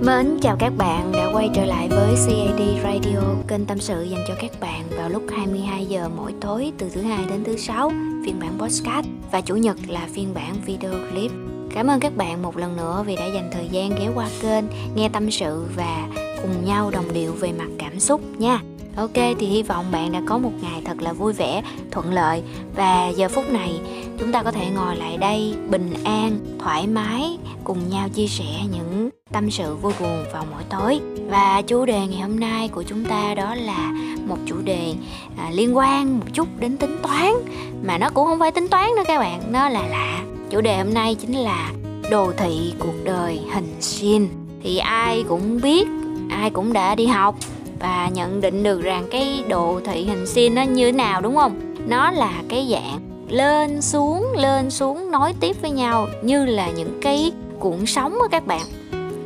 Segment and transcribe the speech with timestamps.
[0.00, 4.24] Mến chào các bạn đã quay trở lại với CAD Radio, kênh tâm sự dành
[4.28, 7.92] cho các bạn vào lúc 22 giờ mỗi tối từ thứ hai đến thứ sáu,
[8.24, 11.30] phiên bản podcast và chủ nhật là phiên bản video clip.
[11.74, 14.64] Cảm ơn các bạn một lần nữa vì đã dành thời gian ghé qua kênh,
[14.94, 16.08] nghe tâm sự và
[16.42, 18.60] cùng nhau đồng điệu về mặt cảm xúc nha.
[18.96, 22.42] Ok thì hy vọng bạn đã có một ngày thật là vui vẻ, thuận lợi.
[22.76, 23.80] Và giờ phút này
[24.18, 28.44] chúng ta có thể ngồi lại đây bình an, thoải mái cùng nhau chia sẻ
[28.72, 31.00] những tâm sự vui buồn vào mỗi tối.
[31.30, 33.92] Và chủ đề ngày hôm nay của chúng ta đó là
[34.26, 34.94] một chủ đề
[35.38, 37.32] à, liên quan một chút đến tính toán.
[37.84, 40.22] Mà nó cũng không phải tính toán nữa các bạn nó là lạ.
[40.50, 41.72] Chủ đề hôm nay chính là
[42.10, 44.28] đồ thị cuộc đời hình sin.
[44.62, 45.88] Thì ai cũng biết
[46.30, 47.34] ai cũng đã đi học
[47.80, 51.36] và nhận định được rằng cái đồ thị hình sin nó như thế nào, đúng
[51.36, 51.60] không?
[51.86, 56.98] Nó là cái dạng lên xuống lên xuống, nối tiếp với nhau như là những
[57.02, 58.62] cái cuộn sóng á các bạn.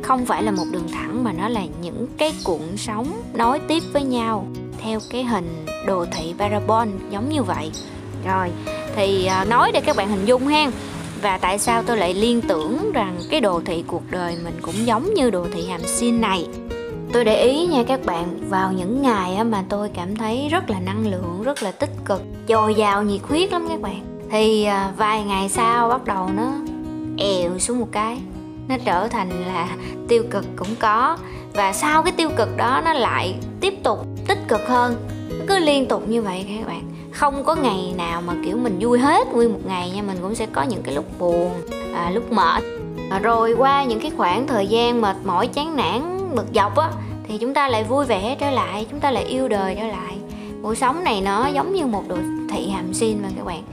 [0.01, 3.83] Không phải là một đường thẳng mà nó là những cái cuộn sóng nối tiếp
[3.93, 4.47] với nhau
[4.81, 7.71] theo cái hình đồ thị parabol, giống như vậy.
[8.25, 8.49] Rồi,
[8.95, 10.71] thì à, nói để các bạn hình dung ha
[11.21, 14.75] và tại sao tôi lại liên tưởng rằng cái đồ thị cuộc đời mình cũng
[14.85, 16.45] giống như đồ thị hàm sin này?
[17.13, 20.79] Tôi để ý nha các bạn vào những ngày mà tôi cảm thấy rất là
[20.79, 24.01] năng lượng rất là tích cực dồi dào nhiệt huyết lắm các bạn.
[24.31, 26.51] Thì à, vài ngày sau bắt đầu nó
[27.17, 28.17] èo xuống một cái
[28.67, 29.67] nó trở thành là
[30.07, 31.17] tiêu cực cũng có.
[31.53, 34.95] Và sau cái tiêu cực đó nó lại tiếp tục tích cực hơn
[35.47, 36.81] cứ liên tục như vậy các bạn.
[37.11, 40.35] Không có ngày nào mà kiểu mình vui hết nguyên một ngày nha mình cũng
[40.35, 41.51] sẽ có những cái lúc buồn
[41.93, 42.63] à, lúc mệt.
[43.09, 46.89] À, rồi qua những cái khoảng thời gian mệt mỏi chán nản bực dọc á,
[47.27, 50.17] thì chúng ta lại vui vẻ trở lại, chúng ta lại yêu đời trở lại.
[50.63, 52.15] Cuộc sống này nó giống như một đồ
[52.51, 53.63] thị hàm xin mà các bạn.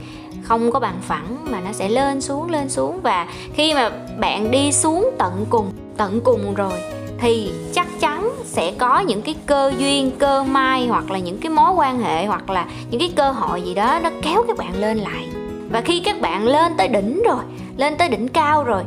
[0.43, 2.99] Không có bằng phẳng mà nó sẽ lên xuống lên xuống.
[3.01, 6.79] Và khi mà bạn đi xuống tận cùng tận cùng rồi,
[7.19, 11.49] thì chắc chắn sẽ có những cái cơ duyên, cơ may, hoặc là những cái
[11.49, 14.79] mối quan hệ, hoặc là những cái cơ hội gì đó nó kéo các bạn
[14.79, 15.27] lên lại.
[15.71, 17.43] Và khi các bạn lên tới đỉnh rồi,
[17.77, 18.83] lên tới đỉnh cao rồi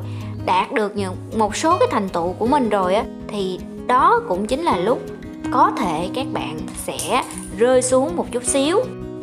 [0.47, 4.47] đạt được những một số cái thành tựu của mình rồi á, thì đó cũng
[4.47, 5.03] chính là lúc
[5.53, 7.23] có thể các bạn sẽ
[7.59, 8.81] rơi xuống một chút xíu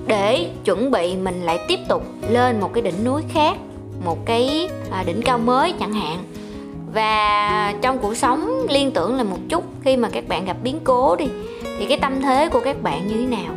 [0.08, 3.58] để chuẩn bị mình lại tiếp tục lên một cái đỉnh núi khác,
[4.06, 6.18] một cái à, đỉnh cao mới chẳng hạn.
[6.94, 10.80] Và trong cuộc sống liên tưởng là một chút khi mà các bạn gặp biến
[10.84, 11.26] cố đi,
[11.80, 13.54] thì cái tâm thế của các bạn như thế nào?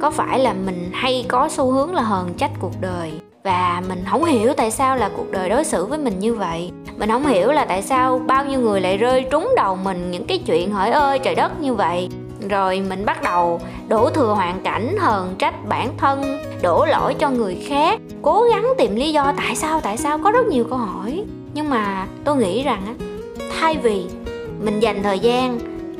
[0.00, 3.12] Có phải là mình hay có xu hướng là hờn trách cuộc đời?
[3.46, 6.70] Và mình không hiểu tại sao là cuộc đời đối xử với mình như vậy.
[6.96, 10.24] Mình không hiểu là tại sao bao nhiêu người lại rơi trúng đầu mình những
[10.26, 12.08] cái chuyện hỏi ơi, trời đất như vậy.
[12.48, 17.30] Rồi mình bắt đầu đổ thừa hoàn cảnh, hờn trách bản thân, đổ lỗi cho
[17.30, 20.78] người khác, cố gắng tìm lý do tại sao tại sao có rất nhiều câu
[20.78, 21.24] hỏi.
[21.54, 22.96] Nhưng mà tôi nghĩ rằng
[23.60, 24.04] thay vì
[24.64, 25.58] mình dành thời gian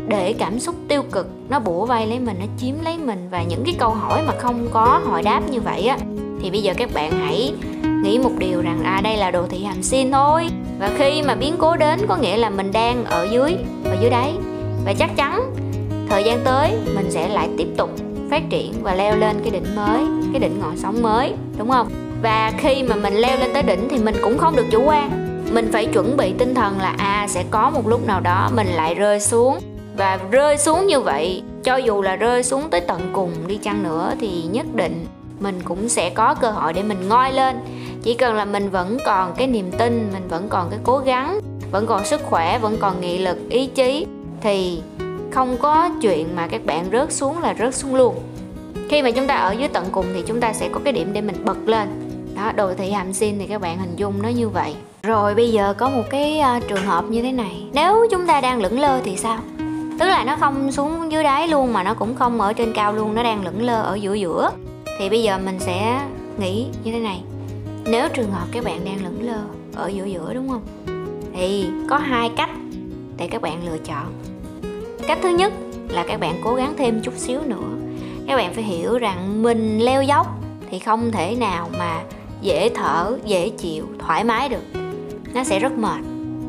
[0.09, 3.43] để cảm xúc tiêu cực nó bủa vây lấy mình, nó chiếm lấy mình và
[3.43, 5.99] những cái câu hỏi mà không có hồi đáp như vậy á
[6.43, 7.53] thì bây giờ các bạn hãy
[8.03, 10.49] nghĩ một điều rằng à đây là đồ thị hàm sin thôi.
[10.79, 14.11] Và khi mà biến cố đến, có nghĩa là mình đang ở dưới ở dưới
[14.11, 14.33] đáy.
[14.85, 15.53] Và chắc chắn
[16.09, 17.91] thời gian tới, mình sẽ lại tiếp tục
[18.31, 20.01] phát triển và leo lên cái đỉnh mới,
[20.33, 21.89] cái đỉnh ngọn sóng mới, đúng không?
[22.23, 25.11] Và khi mà mình leo lên tới đỉnh thì mình cũng không được chủ quan.
[25.53, 28.67] Mình phải chuẩn bị tinh thần là à sẽ có một lúc nào đó mình
[28.67, 29.59] lại rơi xuống.
[29.97, 33.83] Và rơi xuống như vậy, cho dù là rơi xuống tới tận cùng đi chăng
[33.83, 35.07] nữa thì nhất định
[35.41, 37.57] mình cũng sẽ có cơ hội để mình ngoi lên.
[38.03, 41.41] Chỉ cần là mình vẫn còn cái niềm tin mình vẫn còn cái cố gắng
[41.71, 44.07] vẫn còn sức khỏe vẫn còn nghị lực ý chí
[44.41, 44.83] thì
[45.31, 48.15] không có chuyện mà các bạn rớt xuống là rớt xuống luôn.
[48.89, 51.13] Khi mà chúng ta ở dưới tận cùng thì chúng ta sẽ có cái điểm
[51.13, 51.89] để mình bật lên.
[52.37, 54.75] Đó đồ thị hàm sin thì các bạn hình dung nó như vậy.
[55.03, 57.67] Rồi bây giờ có một cái uh, trường hợp như thế này.
[57.73, 59.39] Nếu chúng ta đang lững lơ thì sao?
[59.99, 62.93] Tức là nó không xuống dưới đáy luôn mà nó cũng không ở trên cao
[62.93, 64.51] luôn nó đang lững lơ ở giữa giữa
[64.99, 66.07] thì bây giờ mình sẽ
[66.39, 67.23] nghĩ như thế này.
[67.84, 69.41] Nếu trường hợp các bạn đang lững lơ
[69.75, 70.62] ở giữa giữa, đúng không?
[71.34, 72.51] Thì có hai cách
[73.17, 74.07] để các bạn lựa chọn.
[75.07, 75.53] Cách thứ nhất
[75.89, 77.77] là các bạn cố gắng thêm chút xíu nữa.
[78.27, 80.27] Các bạn phải hiểu rằng mình leo dốc
[80.71, 82.03] thì không thể nào mà
[82.41, 84.63] dễ thở, dễ chịu, thoải mái được.
[85.34, 86.01] Nó sẽ rất mệt.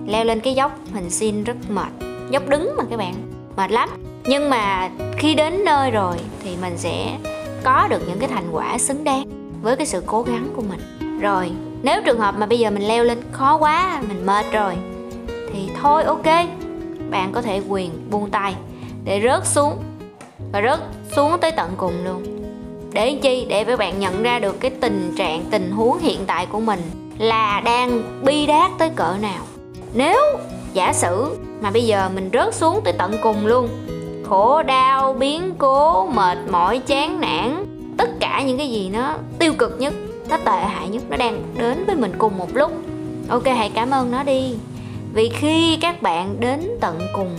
[0.07, 2.05] Leo lên cái dốc hình xin rất mệt.
[2.29, 3.13] Dốc đứng mà các bạn,
[3.57, 3.89] mệt lắm.
[4.25, 7.17] Nhưng mà khi đến nơi rồi thì mình sẽ
[7.63, 9.25] có được những cái thành quả xứng đáng
[9.61, 10.79] với cái sự cố gắng của mình.
[11.21, 11.51] Rồi,
[11.83, 14.73] nếu trường hợp mà bây giờ mình leo lên khó quá, mình mệt rồi,
[15.53, 16.25] thì thôi, ok.
[17.09, 18.55] Bạn có thể quyền buông tay
[19.03, 19.77] để rớt xuống
[20.51, 20.79] và rớt
[21.15, 22.23] xuống tới tận cùng luôn.
[22.93, 23.45] Để chi?
[23.49, 26.79] Để các bạn nhận ra được cái tình trạng, tình huống hiện tại của mình
[27.17, 29.43] là đang bi đát tới cỡ nào.
[29.93, 30.21] Nếu
[30.73, 33.69] giả sử mà bây giờ mình rớt xuống tới tận cùng luôn
[34.29, 37.65] khổ đau, biến cố, mệt mỏi, chán nản.
[37.97, 39.93] Tất cả những cái gì nó tiêu cực nhất,
[40.29, 42.71] nó tệ hại nhất, nó đang đến với mình cùng một lúc.
[43.29, 44.55] Ok, hãy cảm ơn nó đi.
[45.13, 47.35] Vì khi các bạn đến tận cùng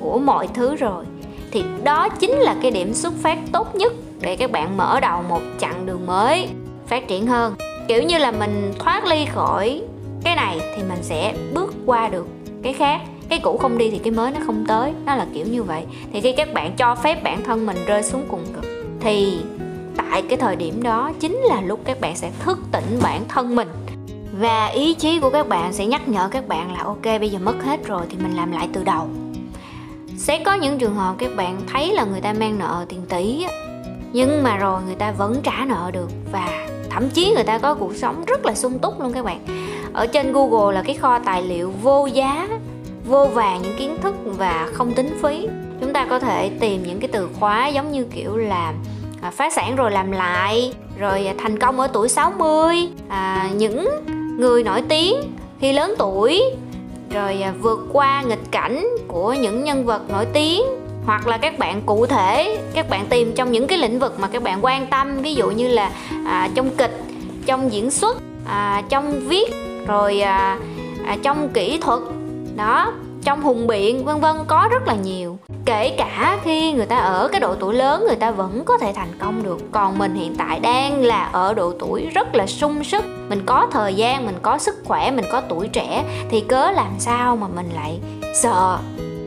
[0.00, 1.04] của mọi thứ rồi,
[1.52, 5.22] thì đó chính là cái điểm xuất phát tốt nhất để các bạn mở đầu
[5.28, 6.48] một chặng đường mới,
[6.86, 7.54] phát triển hơn.
[7.88, 9.82] Kiểu như là mình thoát ly khỏi
[10.24, 12.26] cái này thì mình sẽ bước qua được
[12.62, 14.92] cái khác cái cũ không đi thì cái mới nó không tới.
[15.06, 15.82] Nó là kiểu như vậy.
[16.12, 18.64] Thì khi các bạn cho phép bản thân mình rơi xuống cùng cực
[19.00, 19.38] thì
[19.96, 23.56] tại cái thời điểm đó chính là lúc các bạn sẽ thức tỉnh bản thân
[23.56, 23.68] mình.
[24.40, 27.38] Và ý chí của các bạn sẽ nhắc nhở các bạn là ok bây giờ
[27.38, 29.08] mất hết rồi thì mình làm lại từ đầu.
[30.16, 33.46] Sẽ có những trường hợp các bạn thấy là người ta mang nợ tiền tỷ
[34.12, 37.74] nhưng mà rồi người ta vẫn trả nợ được và thậm chí người ta có
[37.74, 39.40] cuộc sống rất là sung túc luôn các bạn.
[39.92, 42.48] Ở trên google là cái kho tài liệu vô giá
[43.06, 45.48] vô vàng những kiến thức và không tính phí.
[45.80, 48.74] Chúng ta có thể tìm những cái từ khóa giống như kiểu là
[49.22, 53.88] à, phá sản rồi làm lại rồi à, thành công ở tuổi 60 à, những
[54.38, 55.16] người nổi tiếng
[55.60, 56.42] khi lớn tuổi
[57.10, 60.62] rồi à, vượt qua nghịch cảnh của những nhân vật nổi tiếng
[61.06, 64.28] hoặc là các bạn cụ thể các bạn tìm trong những cái lĩnh vực mà
[64.28, 65.22] các bạn quan tâm.
[65.22, 65.90] Ví dụ như là
[66.26, 66.98] à, trong kịch
[67.46, 68.16] trong diễn xuất
[68.46, 69.54] à, trong viết
[69.86, 70.58] rồi à,
[71.06, 72.00] à, trong kỹ thuật
[72.56, 72.92] đó,
[73.22, 75.38] trong hùng biện, vân vân, có rất là nhiều.
[75.64, 78.92] Kể cả khi người ta ở cái độ tuổi lớn, người ta vẫn có thể
[78.92, 79.58] thành công được.
[79.72, 83.04] Còn mình hiện tại đang là ở độ tuổi rất là sung sức.
[83.28, 86.92] Mình có thời gian, mình có sức khỏe, mình có tuổi trẻ, thì cớ làm
[86.98, 88.00] sao mà mình lại
[88.34, 88.78] sợ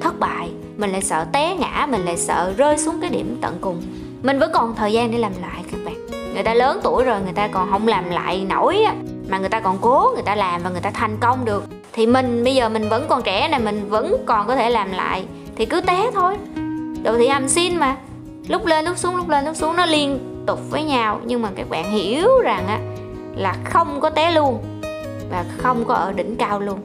[0.02, 0.50] thất bại?
[0.78, 3.81] Mình lại sợ té ngã, mình lại sợ rơi xuống cái điểm tận cùng.
[4.24, 5.96] Mình vẫn còn thời gian để làm lại các bạn.
[6.34, 8.94] Người ta lớn tuổi rồi, người ta còn không làm lại nổi á
[9.30, 11.64] mà người ta còn cố, người ta làm và người ta thành công được.
[11.94, 14.92] Thì mình, bây giờ mình vẫn còn trẻ này, mình vẫn còn có thể làm
[14.92, 15.26] lại.
[15.56, 16.38] Thì cứ té thôi.
[17.04, 17.98] Đồ thị hầm xin mà.
[18.48, 21.22] Lúc lên, lúc xuống, lúc lên, lúc xuống nó liên tục với nhau.
[21.26, 22.80] Nhưng mà các bạn hiểu rằng á,
[23.36, 24.58] là không có té luôn
[25.31, 26.80] và không có ở đỉnh cao luôn.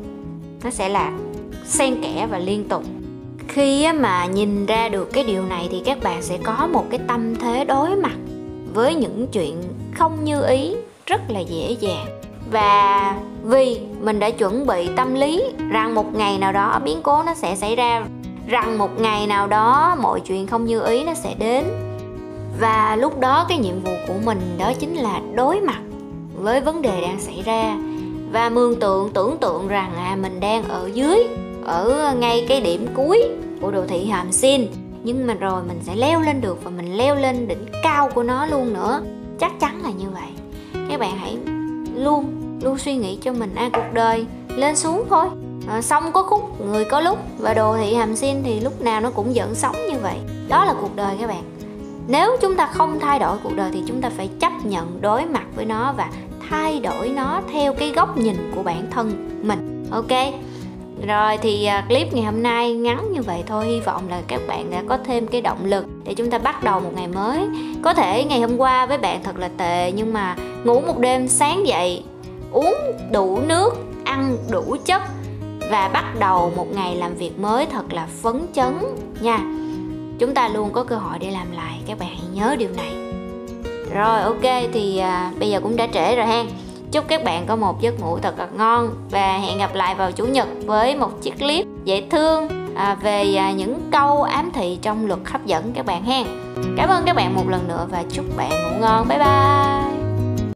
[0.65, 1.13] Nó sẽ là
[1.65, 2.83] xen kẽ và liên tục.
[3.49, 7.01] Khi mà nhìn ra được cái điều này thì các bạn sẽ có một cái
[7.09, 8.17] tâm thế đối mặt
[8.75, 9.63] với những chuyện
[9.95, 10.77] không như ý,
[11.07, 12.07] rất là dễ dàng
[12.55, 13.15] và
[13.45, 17.35] vì mình đã chuẩn bị tâm lý rằng một ngày nào đó biến cố nó
[17.35, 18.05] sẽ xảy ra,
[18.47, 21.65] rằng một ngày nào đó mọi chuyện không như ý nó sẽ đến.
[22.61, 25.81] Và lúc đó cái nhiệm vụ của mình đó chính là đối mặt
[26.35, 27.77] với vấn đề đang xảy ra.
[28.33, 31.25] Và mường tượng, tưởng tượng rằng à mình đang ở dưới,
[31.65, 33.23] ở ngay cái điểm cuối
[33.61, 34.67] của đồ thị hàm sin.
[35.03, 38.23] Nhưng mà rồi mình sẽ leo lên được và mình leo lên đỉnh cao của
[38.23, 39.01] nó luôn nữa.
[39.41, 40.29] Chắc chắn là như vậy.
[40.91, 41.37] Các bạn hãy
[41.97, 44.27] luôn luôn suy nghĩ cho mình à cuộc đời.
[44.49, 45.27] Lên xuống thôi.
[45.69, 47.19] Ờ, à, sống có khúc người có lúc.
[47.39, 50.17] Và đồ thị hàm xin thì lúc nào nó cũng dẫn sống như vậy.
[50.49, 51.43] Đó là cuộc đời các bạn.
[52.09, 55.27] Nếu chúng ta không thay đổi cuộc đời thì chúng ta phải chấp nhận đối
[55.27, 56.11] mặt với nó và
[56.51, 59.87] thay đổi nó theo cái góc nhìn của bản thân mình.
[59.91, 60.35] Ok?
[61.07, 63.67] Rồi thì à, clip ngày hôm nay ngắn như vậy thôi.
[63.67, 66.65] Hy vọng là các bạn đã có thêm cái động lực để chúng ta bắt
[66.65, 67.41] đầu một ngày mới.
[67.83, 71.29] Có thể ngày hôm qua với bạn thật là tệ nhưng mà ngủ một đêm
[71.29, 72.03] sáng dậy
[72.55, 72.75] uống
[73.13, 73.71] đủ nước
[74.05, 75.03] ăn đủ chất
[75.71, 78.75] và bắt đầu một ngày làm việc mới thật là phấn chấn
[79.21, 79.39] nha.
[80.19, 82.95] Chúng ta luôn có cơ hội để làm lại các bạn hãy nhớ điều này.
[83.93, 86.47] Rồi ok thì à, bây giờ cũng đã trễ rồi hen.
[86.93, 90.13] Chúc các bạn có một giấc ngủ thật là ngon và hẹn gặp lại vào
[90.13, 94.79] chủ nhật với một chiếc clip dễ thương à, về à, những câu ám thị
[94.83, 96.27] trong luật hấp dẫn các bạn hen.
[96.77, 99.09] Cảm ơn các bạn một lần nữa và chúc bạn ngủ ngon.
[99.09, 99.94] Bye bye!